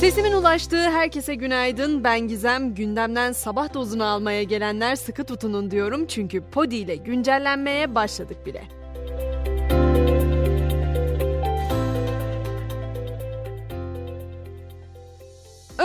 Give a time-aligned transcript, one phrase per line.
[0.00, 2.04] Sesimin ulaştığı herkese günaydın.
[2.04, 2.74] Ben Gizem.
[2.74, 6.06] Gündemden sabah dozunu almaya gelenler sıkı tutunun diyorum.
[6.06, 8.62] Çünkü Podi ile güncellenmeye başladık bile.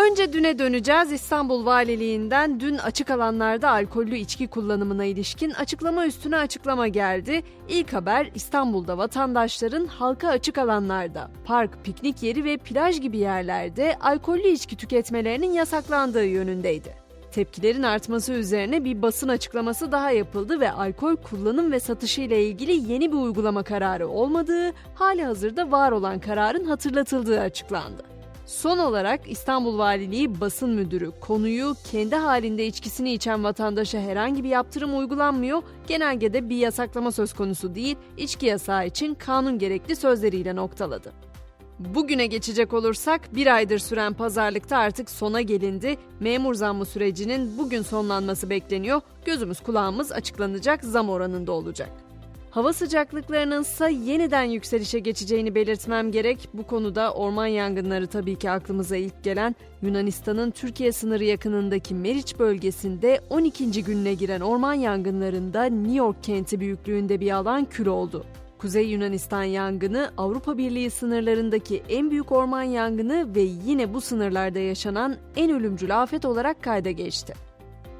[0.10, 1.12] Önce düne döneceğiz.
[1.12, 7.44] İstanbul Valiliğinden dün açık alanlarda alkollü içki kullanımına ilişkin açıklama üstüne açıklama geldi.
[7.70, 14.48] İlk haber İstanbul'da vatandaşların halka açık alanlarda, park, piknik yeri ve plaj gibi yerlerde alkollü
[14.48, 16.94] içki tüketmelerinin yasaklandığı yönündeydi.
[17.32, 22.92] Tepkilerin artması üzerine bir basın açıklaması daha yapıldı ve alkol kullanım ve satışı ile ilgili
[22.92, 28.19] yeni bir uygulama kararı olmadığı, hali hazırda var olan kararın hatırlatıldığı açıklandı.
[28.50, 34.98] Son olarak İstanbul Valiliği basın müdürü konuyu kendi halinde içkisini içen vatandaşa herhangi bir yaptırım
[34.98, 41.12] uygulanmıyor, genelgede bir yasaklama söz konusu değil, içki yasağı için kanun gerekli sözleriyle noktaladı.
[41.80, 45.98] Bugüne geçecek olursak bir aydır süren pazarlıkta artık sona gelindi.
[46.20, 49.02] Memur zammı sürecinin bugün sonlanması bekleniyor.
[49.26, 52.09] Gözümüz kulağımız açıklanacak zam oranında olacak.
[52.52, 56.50] Hava sıcaklıklarının ise yeniden yükselişe geçeceğini belirtmem gerek.
[56.54, 63.22] Bu konuda orman yangınları tabii ki aklımıza ilk gelen Yunanistan'ın Türkiye sınırı yakınındaki Meriç bölgesinde
[63.30, 63.84] 12.
[63.84, 68.26] gününe giren orman yangınlarında New York kenti büyüklüğünde bir alan kül oldu.
[68.58, 75.16] Kuzey Yunanistan yangını Avrupa Birliği sınırlarındaki en büyük orman yangını ve yine bu sınırlarda yaşanan
[75.36, 77.49] en ölümcül afet olarak kayda geçti.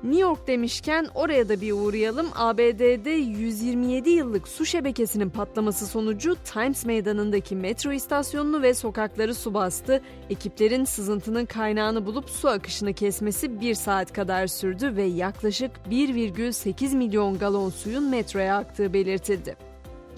[0.04, 2.28] New York demişken oraya da bir uğrayalım.
[2.36, 10.02] ABD'de 127 yıllık su şebekesinin patlaması sonucu Times Meydanı'ndaki metro istasyonunu ve sokakları su bastı.
[10.30, 17.38] Ekiplerin sızıntının kaynağını bulup su akışını kesmesi bir saat kadar sürdü ve yaklaşık 1,8 milyon
[17.38, 19.69] galon suyun metroya aktığı belirtildi.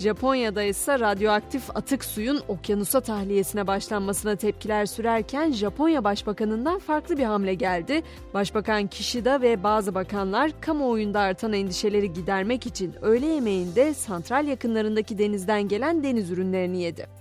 [0.02, 7.54] Japonya'da ise radyoaktif atık suyun okyanusa tahliyesine başlanmasına tepkiler sürerken Japonya Başbakanı'ndan farklı bir hamle
[7.54, 8.02] geldi.
[8.34, 15.67] Başbakan Kishida ve bazı bakanlar kamuoyunda artan endişeleri gidermek için öğle yemeğinde santral yakınlarındaki denizden
[15.67, 17.20] gelen deniz ürünlerini yedi.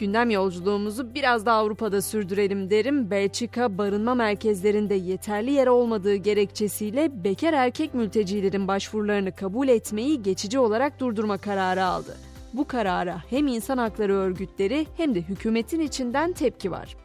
[0.00, 3.10] Gündem yolculuğumuzu biraz da Avrupa'da sürdürelim derim.
[3.10, 11.00] Belçika barınma merkezlerinde yeterli yer olmadığı gerekçesiyle bekar erkek mültecilerin başvurularını kabul etmeyi geçici olarak
[11.00, 12.16] durdurma kararı aldı.
[12.52, 16.96] Bu karara hem insan hakları örgütleri hem de hükümetin içinden tepki var.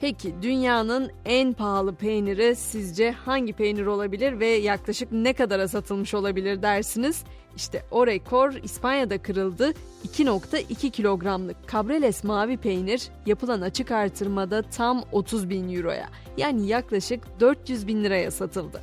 [0.00, 6.62] Peki dünyanın en pahalı peyniri sizce hangi peynir olabilir ve yaklaşık ne kadara satılmış olabilir
[6.62, 7.24] dersiniz?
[7.56, 9.72] İşte o rekor İspanya'da kırıldı.
[10.08, 17.86] 2.2 kilogramlık Cabreles mavi peynir yapılan açık artırmada tam 30 bin euroya yani yaklaşık 400
[17.86, 18.80] bin liraya satıldı.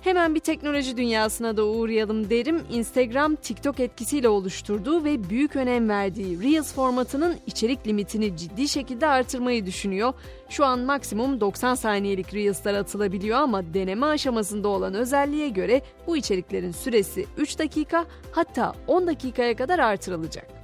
[0.00, 2.62] Hemen bir teknoloji dünyasına da uğrayalım derim.
[2.70, 9.66] Instagram, TikTok etkisiyle oluşturduğu ve büyük önem verdiği Reels formatının içerik limitini ciddi şekilde artırmayı
[9.66, 10.12] düşünüyor.
[10.48, 16.72] Şu an maksimum 90 saniyelik Reels'lar atılabiliyor ama deneme aşamasında olan özelliğe göre bu içeriklerin
[16.72, 20.57] süresi 3 dakika hatta 10 dakikaya kadar artırılacak.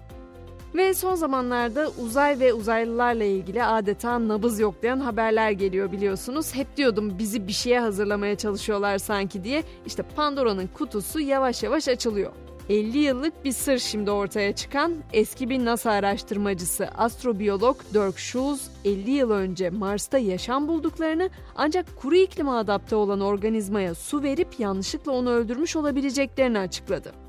[0.74, 6.54] Ve son zamanlarda uzay ve uzaylılarla ilgili adeta nabız yoklayan haberler geliyor biliyorsunuz.
[6.54, 9.62] Hep diyordum bizi bir şeye hazırlamaya çalışıyorlar sanki diye.
[9.86, 12.32] İşte Pandora'nın kutusu yavaş yavaş açılıyor.
[12.68, 19.10] 50 yıllık bir sır şimdi ortaya çıkan eski bir NASA araştırmacısı astrobiyolog Dirk Schulz 50
[19.10, 25.30] yıl önce Mars'ta yaşam bulduklarını ancak kuru iklime adapte olan organizmaya su verip yanlışlıkla onu
[25.30, 27.23] öldürmüş olabileceklerini açıkladı.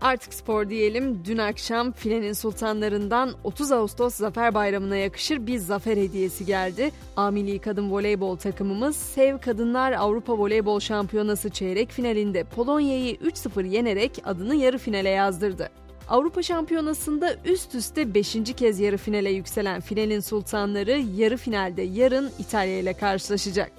[0.00, 1.22] Artık spor diyelim.
[1.24, 6.90] Dün akşam filenin sultanlarından 30 Ağustos Zafer Bayramı'na yakışır bir zafer hediyesi geldi.
[7.16, 14.54] Amili kadın voleybol takımımız Sev Kadınlar Avrupa Voleybol Şampiyonası çeyrek finalinde Polonya'yı 3-0 yenerek adını
[14.54, 15.70] yarı finale yazdırdı.
[16.08, 18.36] Avrupa Şampiyonası'nda üst üste 5.
[18.56, 23.77] kez yarı finale yükselen finalin sultanları yarı finalde yarın İtalya ile karşılaşacak.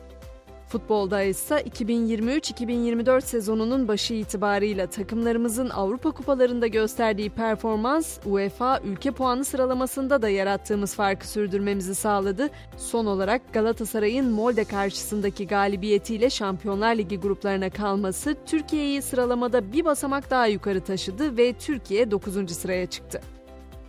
[0.69, 10.22] Futbolda ise 2023-2024 sezonunun başı itibarıyla takımlarımızın Avrupa kupalarında gösterdiği performans UEFA ülke puanı sıralamasında
[10.22, 12.50] da yarattığımız farkı sürdürmemizi sağladı.
[12.77, 20.48] Son olarak Galatasaray'ın Molde karşısındaki galibiyetiyle Şampiyonlar Ligi gruplarına kalması Türkiye'yi sıralamada bir basamak daha
[20.48, 22.51] yukarı taşıdı ve Türkiye 9.
[22.51, 23.22] sıraya çıktı.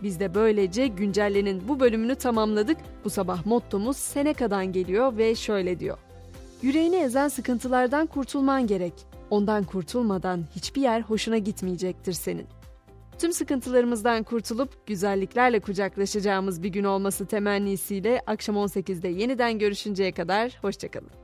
[0.03, 2.77] Biz de böylece güncellenin bu bölümünü tamamladık.
[3.03, 5.97] Bu sabah mottomuz Seneca'dan geliyor ve şöyle diyor.
[6.61, 8.93] Yüreğini ezen sıkıntılardan kurtulman gerek.
[9.29, 12.47] Ondan kurtulmadan hiçbir yer hoşuna gitmeyecektir senin.
[13.19, 21.20] Tüm sıkıntılarımızdan kurtulup güzelliklerle kucaklaşacağımız bir gün olması temennisiyle akşam 18'de yeniden görüşünceye kadar hoşçakalın.